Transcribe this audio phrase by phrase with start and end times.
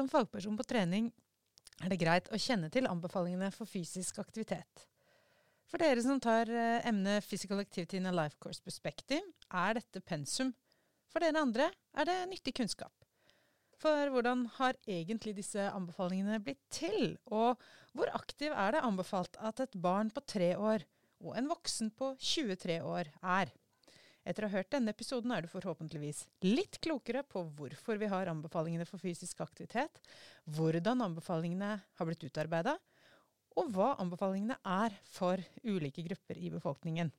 [0.00, 1.10] Som fagperson på trening
[1.84, 4.86] er det greit å kjenne til anbefalingene for fysisk aktivitet.
[5.68, 9.20] For dere som tar eh, emnet Physical Activity in a Life Course Perspective,
[9.52, 10.54] er dette pensum.
[11.12, 12.94] For dere andre er det nyttig kunnskap.
[13.76, 17.18] For hvordan har egentlig disse anbefalingene blitt til?
[17.28, 17.60] Og
[17.92, 20.88] hvor aktiv er det anbefalt at et barn på tre år
[21.20, 23.52] og en voksen på 23 år er?
[24.28, 28.28] Etter å ha hørt denne episoden er du forhåpentligvis litt klokere på hvorfor vi har
[28.28, 30.00] anbefalingene for fysisk aktivitet,
[30.44, 32.76] hvordan anbefalingene har blitt utarbeida,
[33.56, 37.10] og hva anbefalingene er for ulike grupper i befolkningen.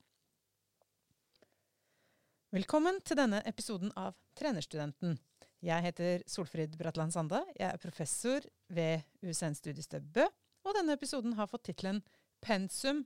[2.52, 5.18] Velkommen til denne episoden av Trenerstudenten.
[5.62, 7.42] Jeg heter Solfrid Bratland Sande.
[7.56, 10.26] Jeg er professor ved USN studiested Bø,
[10.68, 12.04] og denne episoden har fått tittelen
[12.44, 13.06] Pensum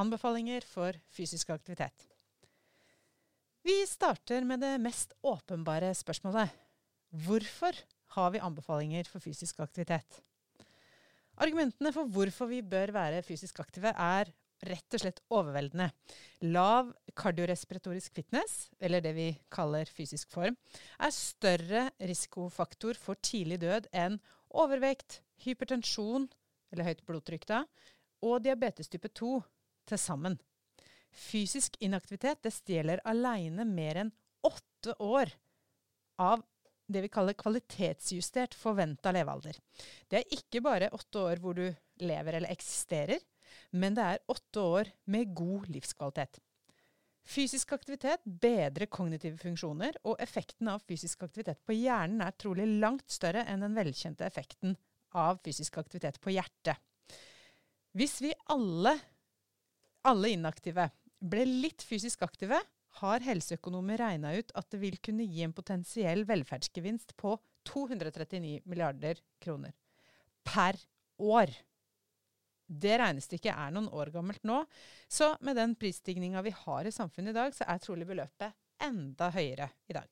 [0.00, 2.09] anbefalinger for fysisk aktivitet.
[3.62, 6.48] Vi starter med det mest åpenbare spørsmålet.
[7.12, 7.76] Hvorfor
[8.16, 10.22] har vi anbefalinger for fysisk aktivitet?
[11.36, 14.32] Argumentene for hvorfor vi bør være fysisk aktive, er
[14.64, 15.90] rett og slett overveldende.
[16.48, 20.56] Lav kardiorespiratorisk fitness, eller det vi kaller fysisk form,
[20.96, 24.16] er større risikofaktor for tidlig død enn
[24.56, 26.30] overvekt, hypertensjon,
[26.72, 27.64] eller høyt blodtrykk da,
[28.24, 29.34] og diabetes type 2
[29.92, 30.40] til sammen.
[31.10, 34.12] Fysisk inaktivitet det stjeler aleine mer enn
[34.46, 35.32] åtte år
[36.20, 36.44] av
[36.90, 39.56] det vi kaller kvalitetsjustert forventa levealder.
[40.10, 41.66] Det er ikke bare åtte år hvor du
[42.02, 43.20] lever eller eksisterer,
[43.70, 46.40] men det er åtte år med god livskvalitet.
[47.30, 53.06] Fysisk aktivitet bedrer kognitive funksjoner, og effekten av fysisk aktivitet på hjernen er trolig langt
[53.12, 54.74] større enn den velkjente effekten
[55.14, 56.80] av fysisk aktivitet på hjertet.
[57.94, 58.94] Hvis vi alle,
[60.06, 60.88] alle inaktive,
[61.20, 62.58] ble litt fysisk aktive,
[63.00, 67.36] har helseøkonomer regna ut at det vil kunne gi en potensiell velferdsgevinst på
[67.68, 69.76] 239 milliarder kroner
[70.46, 70.78] per
[71.20, 71.52] år.
[72.70, 74.62] Det regnestykket er noen år gammelt nå,
[75.10, 79.30] så med den prisstigninga vi har i samfunnet i dag, så er trolig beløpet enda
[79.34, 80.08] høyere i dag.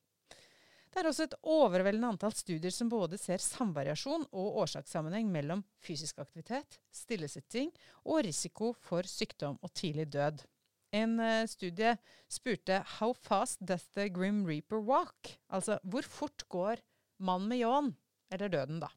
[0.89, 6.19] Det er også et overveldende antall studier som både ser samvariasjon og årsakssammenheng mellom fysisk
[6.23, 7.71] aktivitet, stillesitting
[8.09, 10.43] og risiko for sykdom og tidlig død.
[10.95, 11.97] En uh, studie
[12.29, 16.81] spurte 'How fast does the Grim Reaper walk?' Altså hvor fort går
[17.19, 17.93] mann med ljåen?
[18.31, 18.89] Eller døden, da.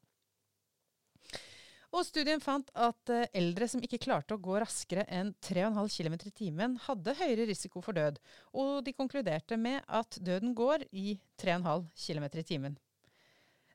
[1.92, 6.16] Og studien fant at uh, eldre som ikke klarte å gå raskere enn 3,5 km
[6.24, 8.16] i timen, hadde høyere risiko for død.
[8.56, 12.78] Og de konkluderte med at døden går i 3,5 km i timen.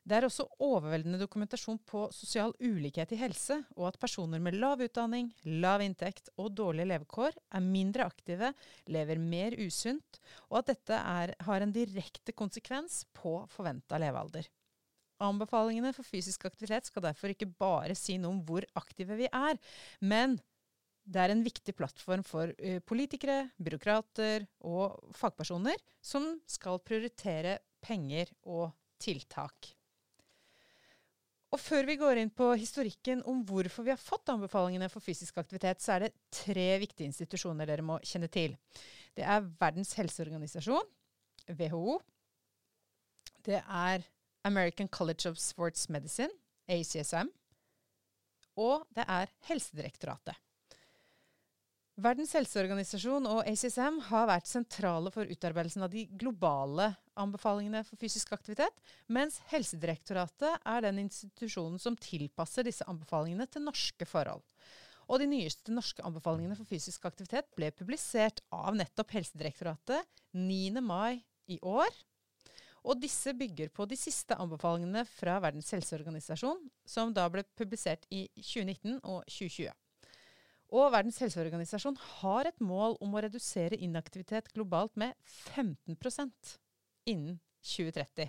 [0.08, 4.80] Det er også overveldende dokumentasjon på sosial ulikhet i helse, og at personer med lav
[4.80, 5.28] utdanning,
[5.60, 8.54] lav inntekt og dårlige levekår er mindre aktive,
[8.88, 14.48] lever mer usunt, og at dette er, har en direkte konsekvens på forventa levealder.
[15.28, 19.60] Anbefalingene for fysisk aktivitet skal derfor ikke bare si noe om hvor aktive vi er,
[20.00, 20.38] men
[21.04, 22.54] det er en viktig plattform for
[22.88, 28.70] politikere, byråkrater og fagpersoner som skal prioritere penger og
[29.02, 29.74] tiltak.
[31.48, 35.38] Og før vi går inn på historikken om hvorfor vi har fått anbefalingene for fysisk
[35.40, 38.56] aktivitet, så er det tre viktige institusjoner dere må kjenne til.
[39.16, 40.90] Det er Verdens helseorganisasjon,
[41.48, 41.96] WHO.
[43.48, 44.04] Det er
[44.44, 46.30] American College of Sports Medicine,
[46.68, 47.32] ACSM.
[48.60, 50.36] Og det er Helsedirektoratet.
[51.98, 58.30] Verdens helseorganisasjon og ACSM har vært sentrale for utarbeidelsen av de globale anbefalingene for fysisk
[58.36, 58.76] aktivitet,
[59.10, 64.44] mens Helsedirektoratet er den institusjonen som tilpasser disse anbefalingene til norske forhold.
[65.10, 70.78] Og de nyeste norske anbefalingene for fysisk aktivitet ble publisert av nettopp Helsedirektoratet 9.
[70.78, 71.18] mai
[71.50, 71.90] i år.
[72.86, 78.28] Og disse bygger på de siste anbefalingene fra Verdens helseorganisasjon, som da ble publisert i
[78.38, 79.74] 2019 og 2020.
[80.68, 85.16] Og Verdens helseorganisasjon har et mål om å redusere inaktivitet globalt med
[85.54, 86.56] 15%
[87.08, 88.28] innen 2030.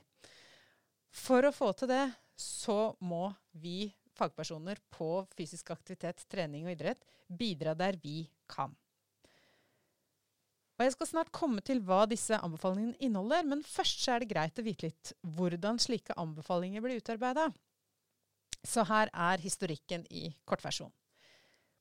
[1.10, 2.06] For å få til det,
[2.40, 8.72] så må vi fagpersoner på fysisk aktivitet, trening og idrett bidra der vi kan.
[10.80, 14.30] Og Jeg skal snart komme til hva disse anbefalingene inneholder, men først så er det
[14.32, 17.50] greit å vite litt hvordan slike anbefalinger blir utarbeida.
[18.64, 20.92] Så her er historikken i kortversjon.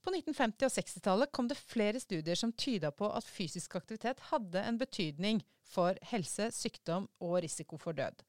[0.04, 4.62] På 1950- og 60-tallet kom det flere studier som tyda på at fysisk aktivitet hadde
[4.62, 8.22] en betydning for helse, sykdom og risiko for død.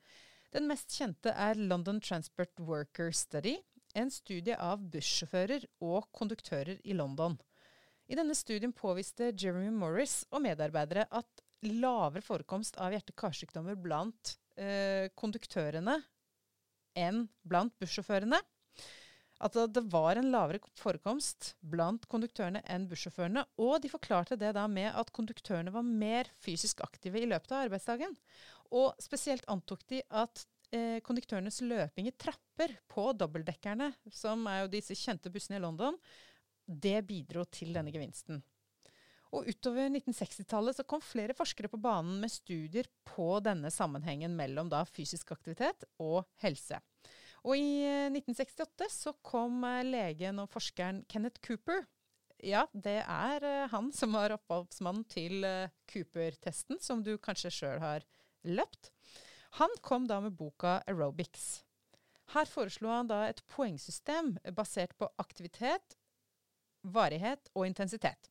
[0.54, 3.60] Den mest kjente er London Transport Worker Study,
[3.98, 7.38] en studie av bussjåfører og konduktører i London.
[8.10, 15.12] I denne studien påviste Jeremy Morris og medarbeidere at lavere forekomst av hjerte-karsykdommer blant eh,
[15.20, 16.00] konduktørene
[16.98, 18.40] enn blant bussjåførene.
[19.40, 23.46] At det var en lavere forekomst blant konduktørene enn bussjåførene.
[23.64, 27.68] Og de forklarte det da med at konduktørene var mer fysisk aktive i løpet av
[27.68, 28.18] arbeidsdagen.
[28.76, 30.44] Og spesielt antok de at
[30.76, 35.98] eh, konduktørenes løping i trapper på dobbeltdekkerne, som er jo disse kjente bussene i London,
[36.70, 38.44] det bidro til denne gevinsten.
[39.36, 44.72] Og utover 1960-tallet så kom flere forskere på banen med studier på denne sammenhengen mellom
[44.72, 46.82] da fysisk aktivitet og helse.
[47.48, 51.86] Og i 1968 eh, så kom eh, legen og forskeren Kenneth Cooper.
[52.44, 55.46] Ja, det er eh, han som var opphavsmannen til
[55.92, 58.06] Cooper-testen, som du kanskje sjøl har
[58.48, 58.92] løpt.
[59.60, 61.64] Han kom da med boka Aerobics.
[62.36, 65.98] Her foreslo han da et poengsystem basert på aktivitet,
[66.86, 68.30] varighet og intensitet.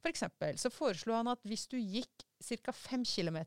[0.00, 2.72] For eksempel så foreslo han at hvis du gikk ca.
[2.72, 3.38] 5 km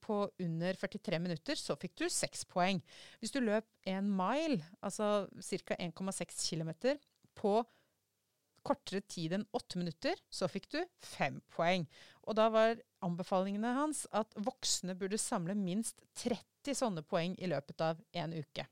[0.00, 2.80] på under 43 minutter, så fikk du 6 poeng.
[3.20, 5.76] Hvis du løp en mile, altså ca.
[5.76, 6.72] 1,6 km,
[7.38, 7.60] på
[8.66, 10.80] kortere tid enn 8 minutter, så fikk du
[11.14, 11.86] 5 poeng.
[12.28, 17.80] Og da var anbefalingene hans at voksne burde samle minst 30 sånne poeng i løpet
[17.84, 18.66] av en uke.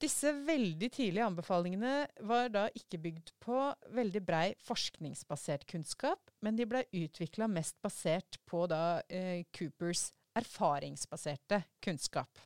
[0.00, 3.58] Disse veldig tidlige anbefalingene var da ikke bygd på
[3.92, 10.06] veldig brei forskningsbasert kunnskap, men de ble utvikla mest basert på da eh, Coopers
[10.40, 12.40] erfaringsbaserte kunnskap.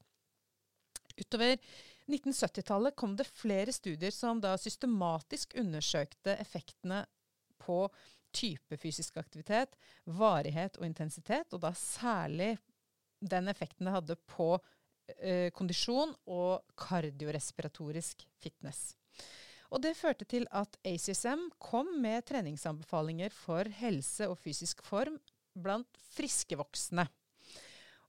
[1.15, 1.55] Utover
[2.11, 7.05] 1970-tallet kom det flere studier som da systematisk undersøkte effektene
[7.63, 7.85] på
[8.35, 9.77] type fysisk aktivitet,
[10.11, 12.57] varighet og intensitet, og da særlig
[13.25, 14.57] den effekten det hadde på
[15.19, 18.95] eh, kondisjon og kardiorespiratorisk fitness.
[19.75, 25.17] Og det førte til at ACSM kom med treningsanbefalinger for helse og fysisk form
[25.55, 27.07] blant friske voksne.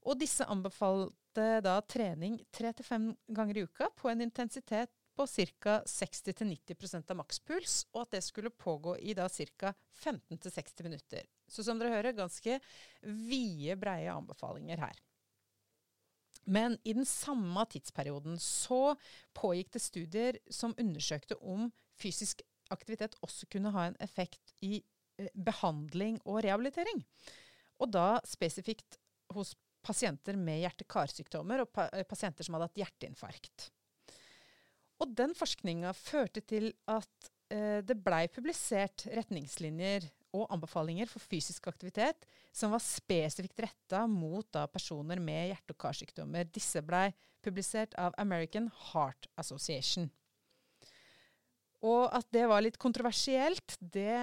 [0.06, 5.26] Og disse anbefalte da trening tre til fem ganger i uka på en intensitet på
[5.28, 5.80] ca.
[5.88, 9.74] 60-90% av makspuls, og at det skulle pågå i da ca.
[10.04, 11.26] 15-60 minutter.
[11.48, 12.60] Så som dere hører, ganske
[13.02, 15.00] vide, breie anbefalinger her.
[16.46, 18.96] Men i den samme tidsperioden så
[19.38, 22.44] pågikk det studier som undersøkte om fysisk
[22.74, 24.80] aktivitet også kunne ha en effekt i
[25.20, 27.04] eh, behandling og rehabilitering.
[27.82, 29.00] Og da spesifikt
[29.34, 29.56] hos
[29.86, 33.70] pasienter med hjerte-karsykdommer og eh, pasienter som hadde hatt hjerteinfarkt.
[35.02, 41.70] Og den forskninga førte til at eh, det blei publisert retningslinjer og anbefalinger for fysisk
[41.72, 46.48] aktivitet som var spesifikt retta mot da, personer med hjerte- og karsykdommer.
[46.52, 47.10] Disse blei
[47.46, 50.10] publisert av American Heart Association.
[51.86, 54.16] Og at det var litt kontroversielt, det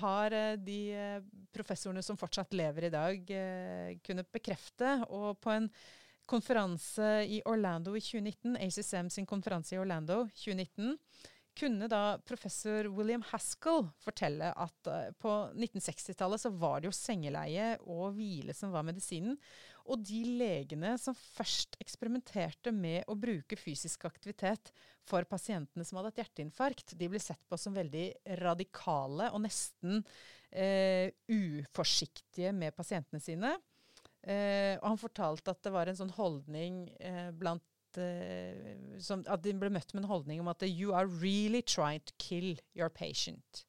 [0.00, 1.22] har eh, de eh,
[1.54, 4.96] professorene som fortsatt lever i dag, eh, kunnet bekrefte.
[5.14, 5.68] Og på en
[6.28, 10.98] konferanse i Orlando i 2019, ACSM sin konferanse i Orlando 2019,
[11.58, 17.72] kunne da professor William Haskell fortelle at uh, på 1960-tallet så var det jo sengeleie
[17.86, 19.36] og hvile som var medisinen.
[19.88, 24.72] Og de legene som først eksperimenterte med å bruke fysisk aktivitet
[25.08, 28.10] for pasientene som hadde et hjerteinfarkt, de ble sett på som veldig
[28.42, 30.02] radikale og nesten
[30.52, 33.54] eh, uforsiktige med pasientene sine.
[34.20, 36.84] Eh, og han fortalte at det var en sånn holdning
[37.40, 37.64] blant
[37.96, 42.04] uh, som, at de ble møtt med en holdning om at you are really trying
[42.04, 43.64] to kill your patient.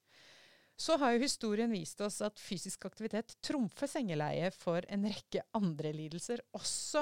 [0.79, 5.91] Så har jo historien vist oss at fysisk aktivitet trumfer sengeleie for en rekke andre
[5.91, 7.01] lidelser også.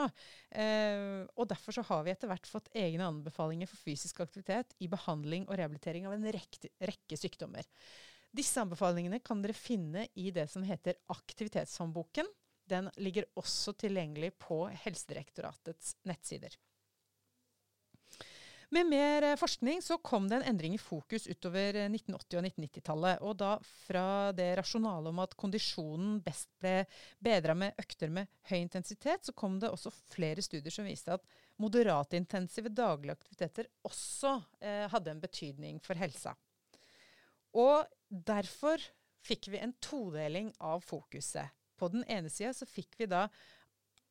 [0.50, 4.90] Eh, og derfor så har vi etter hvert fått egne anbefalinger for fysisk aktivitet i
[4.90, 7.70] behandling og rehabilitering av en rekke, rekke sykdommer.
[8.34, 12.26] Disse anbefalingene kan dere finne i det som heter Aktivitetshåndboken.
[12.68, 16.58] Den ligger også tilgjengelig på Helsedirektoratets nettsider.
[18.70, 22.48] Med mer eh, forskning så kom det en endring i fokus utover 1980- eh, og
[22.50, 23.22] 1990-tallet.
[23.24, 26.82] Og da fra det rasjonale om at kondisjonen best ble
[27.24, 31.24] bedra med økter med høy intensitet, så kom det også flere studier som viste at
[31.64, 36.36] moderate intensive daglige aktiviteter også eh, hadde en betydning for helsa.
[37.56, 38.84] Og derfor
[39.24, 41.56] fikk vi en todeling av fokuset.
[41.78, 43.30] På den ene sida så fikk vi da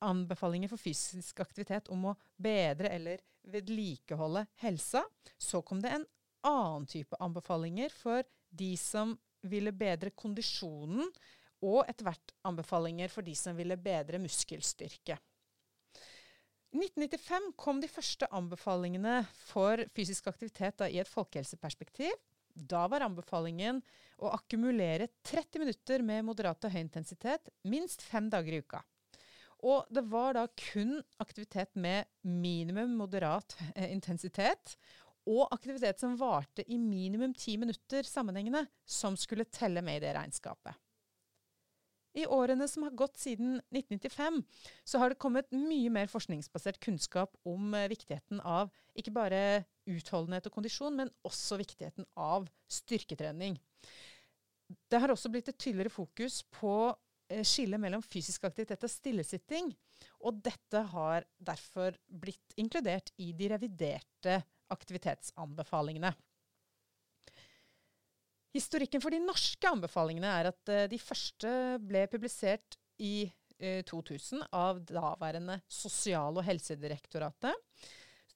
[0.05, 5.05] anbefalinger for fysisk aktivitet om å bedre eller vedlikeholde helsa.
[5.39, 6.07] Så kom det en
[6.47, 11.09] annen type anbefalinger for de som ville bedre kondisjonen,
[11.65, 15.17] og etter hvert anbefalinger for de som ville bedre muskelstyrke.
[16.77, 22.13] I 1995 kom de første anbefalingene for fysisk aktivitet da, i et folkehelseperspektiv.
[22.57, 23.81] Da var anbefalingen
[24.21, 28.83] å akkumulere 30 minutter med moderat og høy intensitet minst fem dager i uka.
[29.65, 34.77] Og det var da kun aktivitet med minimum moderat eh, intensitet
[35.27, 40.13] og aktivitet som varte i minimum ti minutter sammenhengende, som skulle telle med i det
[40.15, 40.77] regnskapet.
[42.17, 44.39] I årene som har gått siden 1995,
[44.89, 49.41] så har det kommet mye mer forskningsbasert kunnskap om eh, viktigheten av ikke bare
[49.87, 53.59] utholdenhet og kondisjon, men også viktigheten av styrketrening.
[54.91, 56.73] Det har også blitt et tydeligere fokus på
[57.31, 59.73] eh, skillet mellom fysisk aktivitet og stillesitting.
[60.27, 64.41] Og dette har derfor blitt inkludert i de reviderte
[64.73, 66.13] aktivitetsanbefalingene.
[68.57, 71.51] Historikken for de norske anbefalingene er at uh, de første
[71.85, 77.53] ble publisert i uh, eh, 2000 av daværende Sosial- og helsedirektoratet.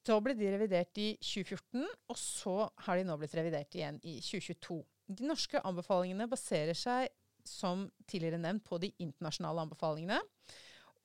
[0.01, 2.55] Så ble de revidert i 2014, og så
[2.85, 4.79] har de nå blitt revidert igjen i 2022.
[5.11, 7.09] De norske anbefalingene baserer seg,
[7.47, 10.19] som tidligere nevnt, på de internasjonale anbefalingene.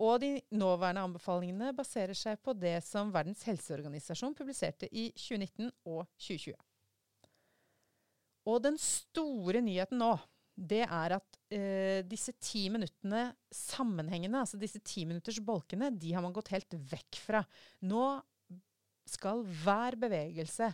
[0.03, 6.03] Og de nåværende anbefalingene baserer seg på det som Verdens helseorganisasjon publiserte i 2019 og
[6.21, 6.57] 2020.
[8.47, 10.13] Og den store nyheten nå,
[10.57, 16.25] det er at eh, disse ti minuttene sammenhengende, altså disse ti minutters bolkene, de har
[16.25, 17.43] man gått helt vekk fra.
[17.89, 18.05] Nå
[19.07, 20.71] skal hver bevegelse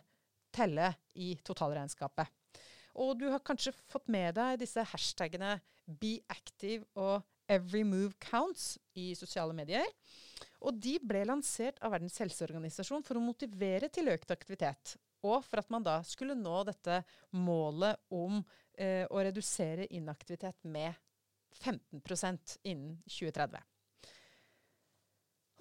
[0.53, 2.29] telle i totalregnskapet.
[3.01, 8.79] Og du har kanskje fått med deg disse hashtagene 'be active' og 'every move counts'
[8.95, 9.87] i sosiale medier.
[10.61, 14.97] Og de ble lansert av Verdens helseorganisasjon for å motivere til økt aktivitet.
[15.23, 18.45] Og for at man da skulle nå dette målet om
[18.75, 20.95] eh, å redusere inaktivitet med
[21.63, 23.63] 15% innen 2030.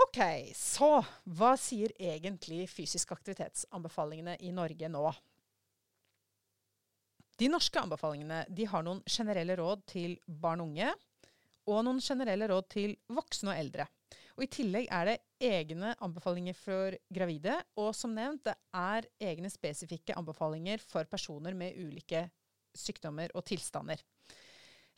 [0.01, 0.19] Ok,
[0.57, 1.03] så
[1.37, 5.05] hva sier egentlig fysisk aktivitetsanbefalingene i Norge nå?
[7.41, 10.91] De norske anbefalingene de har noen generelle råd til barn og unge,
[11.71, 13.87] og noen generelle råd til voksne og eldre.
[14.35, 15.15] Og I tillegg er det
[15.47, 21.79] egne anbefalinger for gravide, og som nevnt, det er egne spesifikke anbefalinger for personer med
[21.81, 22.27] ulike
[22.77, 24.03] sykdommer og tilstander.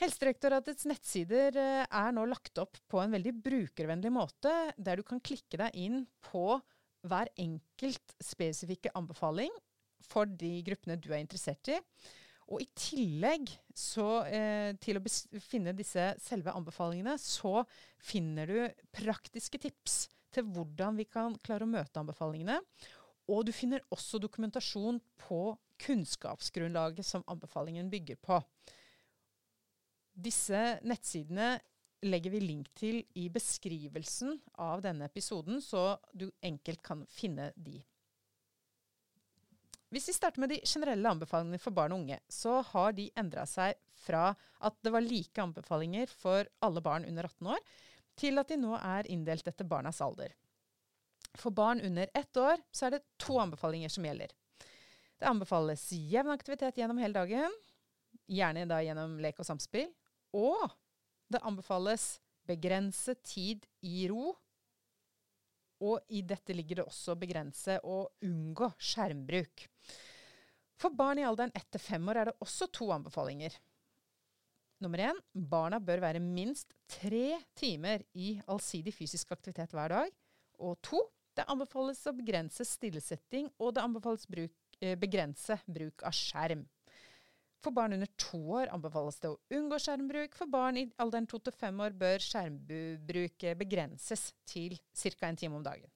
[0.02, 5.22] Helsedirektoratets nettsider eh, er nå lagt opp på en veldig brukervennlig måte, der du kan
[5.24, 6.58] klikke deg inn på
[7.08, 9.54] hver enkelt spesifikke anbefaling
[10.10, 11.80] for de gruppene du er interessert i.
[12.54, 15.04] Og i tillegg så, eh, til å
[15.42, 17.64] finne disse selve anbefalingene, så
[17.98, 22.60] finner du praktiske tips til hvordan vi kan klare å møte anbefalingene.
[23.34, 25.42] Og du finner også dokumentasjon på
[25.82, 28.40] kunnskapsgrunnlaget som anbefalingen bygger på.
[30.14, 31.56] Disse nettsidene
[32.06, 37.80] legger vi link til i beskrivelsen av denne episoden, så du enkelt kan finne de.
[39.94, 43.44] Hvis vi starter med de generelle anbefalingene for barn og unge, så har de endra
[43.46, 44.32] seg fra
[44.66, 47.60] at det var like anbefalinger for alle barn under 18 år,
[48.18, 50.34] til at de nå er inndelt etter barnas alder.
[51.38, 54.34] For barn under ett år så er det to anbefalinger som gjelder.
[55.22, 57.54] Det anbefales jevn aktivitet gjennom hele dagen,
[58.26, 59.92] gjerne da gjennom lek og samspill.
[60.34, 60.66] Og
[61.30, 62.16] det anbefales
[62.50, 64.34] begrenset tid i ro
[65.84, 69.68] og i dette ligger det også å begrense og unngå skjermbruk.
[70.80, 73.56] For barn i alderen ett til fem år er det også to anbefalinger.
[74.84, 80.16] Nummer én barna bør være minst tre timer i allsidig fysisk aktivitet hver dag.
[80.60, 81.00] Og to
[81.38, 86.68] det anbefales å begrense stillesetting, og det anbefales bruk, eh, begrense bruk av skjerm.
[87.64, 90.36] For barn under to år anbefales det å unngå skjermbruk.
[90.36, 95.30] For barn i alderen to til fem år bør skjermbruk begrenses til ca.
[95.30, 95.92] en time om dagen.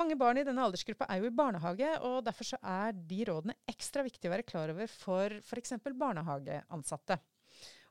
[0.00, 4.04] Mange barn i denne aldersgruppa er jo i barnehage, og derfor er de rådene ekstra
[4.06, 5.74] viktige å være klar over for f.eks.
[5.84, 7.18] barnehageansatte.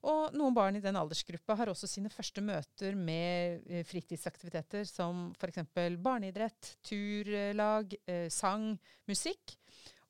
[0.10, 5.27] Og noen barn i den aldersgruppa har også sine første møter med eh, fritidsaktiviteter som
[5.36, 5.65] f.eks.
[6.00, 8.72] barneidrett, turlag, eh, sang,
[9.12, 9.58] musikk.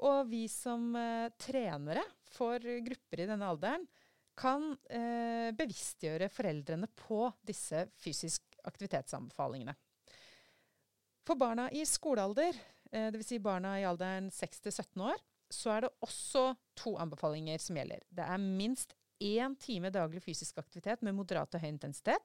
[0.05, 3.87] Og vi som eh, trenere for grupper i denne alderen
[4.39, 9.75] kan eh, bevisstgjøre foreldrene på disse fysisk aktivitetsanbefalingene.
[11.27, 12.55] For barna i skolealder,
[12.91, 13.27] eh, dvs.
[13.27, 15.19] Si barna i alderen 6-17 år,
[15.49, 16.45] så er det også
[16.77, 18.05] to anbefalinger som gjelder.
[18.09, 22.23] Det er minst én time daglig fysisk aktivitet med moderat og høy intensitet.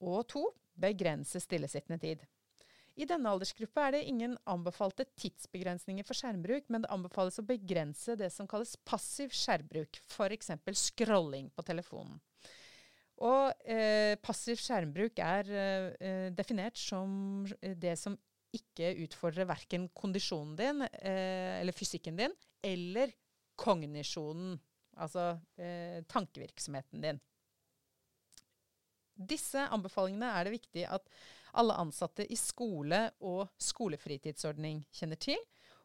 [0.00, 0.44] Og to
[0.80, 2.22] begrense stillesittende tid.
[2.98, 8.16] I denne aldersgruppa er det ingen anbefalte tidsbegrensninger for skjermbruk, men det anbefales å begrense
[8.18, 10.50] det som kalles passiv skjermbruk, f.eks.
[10.88, 12.18] scrolling på telefonen.
[13.20, 18.16] Og eh, passiv skjermbruk er eh, definert som det som
[18.56, 23.12] ikke utfordrer verken kondisjonen din, eh, eller fysikken din, eller
[23.60, 24.56] kognisjonen,
[25.00, 27.20] altså eh, tankevirksomheten din.
[29.20, 31.06] Disse anbefalingene er det viktig at
[31.60, 35.40] alle ansatte i skole og skolefritidsordning kjenner til.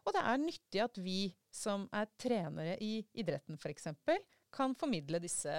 [0.05, 1.19] Og det er nyttig at vi
[1.53, 3.89] som er trenere i idretten f.eks.,
[4.55, 5.51] kan formidle disse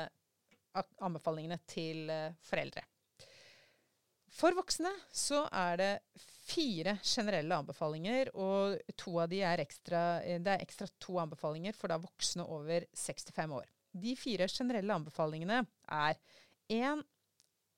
[1.04, 2.84] anbefalingene til eh, foreldre.
[4.36, 5.92] For voksne så er det
[6.46, 11.76] fire generelle anbefalinger, og to av de er ekstra, eh, det er ekstra to anbefalinger
[11.76, 13.68] for da voksne over 65 år.
[13.96, 16.18] De fire generelle anbefalingene er
[16.72, 17.02] én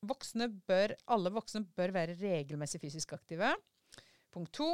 [0.07, 3.51] Voksne bør, alle voksne bør være regelmessig fysisk aktive.
[4.31, 4.69] Punkt to.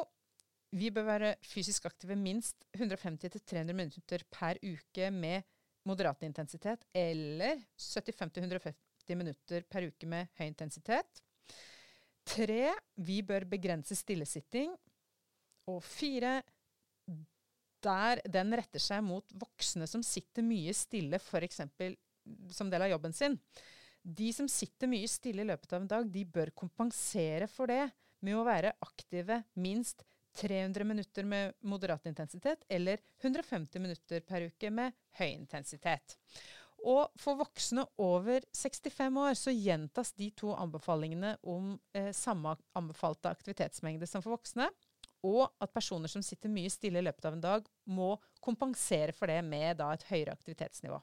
[0.74, 5.46] Vi bør være fysisk aktive minst 150-300 minutter per uke med
[5.86, 11.22] moderat intensitet, eller 75-150 minutter per uke med høy intensitet.
[12.24, 12.72] Tre.
[12.96, 14.74] Vi bør begrense stillesitting.
[15.70, 16.42] Og fire.
[17.84, 21.60] Der den retter seg mot voksne som sitter mye stille, f.eks.
[22.56, 23.36] som del av jobben sin.
[24.04, 27.86] De som sitter mye stille i løpet av en dag, de bør kompensere for det
[28.24, 30.04] med å være aktive minst
[30.36, 36.18] 300 minutter med moderat intensitet eller 150 minutter per uke med høy intensitet.
[36.84, 43.32] Og for voksne over 65 år så gjentas de to anbefalingene om eh, samme anbefalte
[43.32, 44.68] aktivitetsmengde som for voksne,
[45.24, 48.12] og at personer som sitter mye stille i løpet av en dag, må
[48.44, 51.00] kompensere for det med da, et høyere aktivitetsnivå.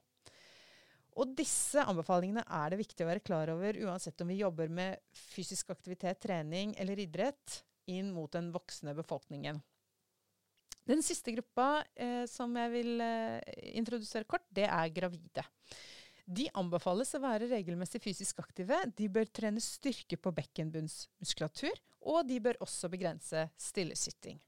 [1.19, 5.01] Og disse anbefalingene er det viktig å være klar over uansett om vi jobber med
[5.11, 9.59] fysisk aktivitet, trening eller idrett inn mot den voksne befolkningen.
[10.87, 13.41] Den siste gruppa eh, som jeg vil eh,
[13.77, 15.43] introdusere kort, det er gravide.
[16.25, 18.77] De anbefales å være regelmessig fysisk aktive.
[18.97, 21.75] De bør trene styrke på bekkenbunnsmuskulatur,
[22.07, 24.39] og de bør også begrense stillesitting.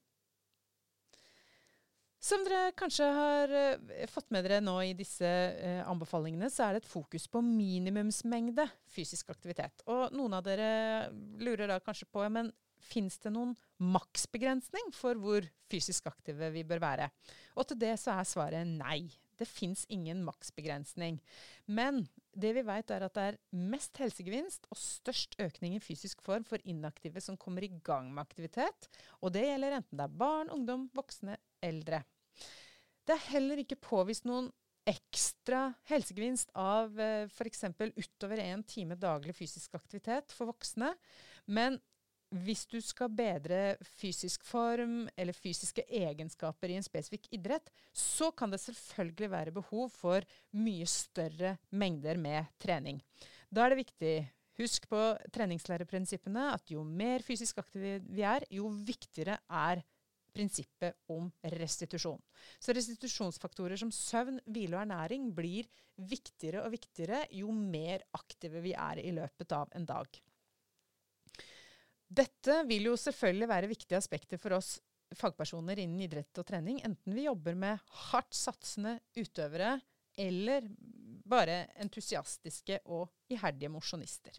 [2.24, 6.78] Som dere kanskje har uh, fått med dere nå i disse uh, anbefalingene, så er
[6.78, 9.84] det et fokus på minimumsmengde fysisk aktivitet.
[9.92, 11.10] Og noen av dere
[11.44, 13.52] lurer da kanskje på men fins det noen
[13.84, 17.10] maksbegrensning for hvor fysisk aktive vi bør være?
[17.60, 19.10] Og til det så er svaret nei.
[19.40, 21.18] Det fins ingen maksbegrensning.
[21.66, 26.22] Men det vi vet er at det er mest helsegevinst og størst økning i fysisk
[26.24, 28.90] form for inaktive som kommer i gang med aktivitet.
[29.20, 32.04] Og det gjelder enten det er barn, ungdom, voksne, eldre.
[33.04, 34.50] Det er heller ikke påvist noen
[34.88, 37.66] ekstra helsegevinst av eh, f.eks.
[37.96, 40.92] utover én time daglig fysisk aktivitet for voksne.
[41.48, 41.80] Men
[42.34, 48.52] hvis du skal bedre fysisk form eller fysiske egenskaper i en spesifikk idrett, så kan
[48.52, 50.26] det selvfølgelig være behov for
[50.58, 53.04] mye større mengder med trening.
[53.54, 54.16] Da er det viktig
[54.60, 55.00] Husk på
[55.34, 59.82] treningslæreprinsippene at jo mer fysisk aktive vi er, jo viktigere er
[60.34, 62.20] prinsippet om restitusjon.
[62.60, 65.70] Så restitusjonsfaktorer som søvn, hvile og ernæring blir
[66.10, 70.22] viktigere og viktigere jo mer aktive vi er i løpet av en dag.
[72.14, 74.76] Dette vil jo selvfølgelig være viktige aspekter for oss
[75.18, 79.76] fagpersoner innen idrett og trening, enten vi jobber med hardt satsende utøvere
[80.20, 80.66] eller
[81.26, 84.36] bare entusiastiske og iherdige mosjonister.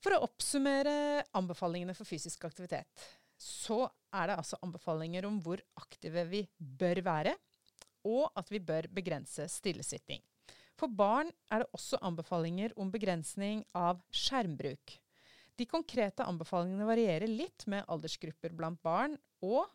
[0.00, 3.04] For å oppsummere anbefalingene for fysisk aktivitet
[3.40, 7.34] så er det altså anbefalinger om hvor aktive vi bør være,
[8.08, 10.22] og at vi bør begrense stillesitting.
[10.80, 14.96] For barn er det også anbefalinger om begrensning av skjermbruk.
[15.60, 19.68] De konkrete anbefalingene varierer litt med aldersgrupper blant barn, og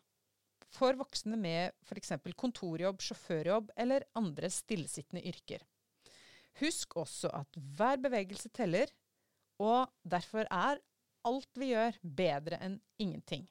[0.74, 2.16] for voksne med f.eks.
[2.34, 5.62] kontorjobb, sjåførjobb eller andre stillesittende yrker.
[6.58, 8.90] Husk også at hver bevegelse teller,
[9.62, 10.80] og derfor er
[11.26, 13.46] alt vi gjør, bedre enn ingenting.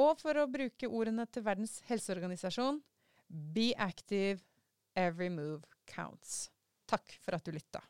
[0.00, 2.80] Og for å bruke ordene til Verdens helseorganisasjon
[3.54, 4.42] Be active,
[4.94, 6.50] every move counts.
[6.90, 7.80] Takk for at du lytta.